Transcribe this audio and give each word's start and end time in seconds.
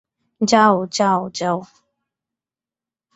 যাও, 0.41 0.75
যাও, 0.87 1.29
যাও। 1.29 1.57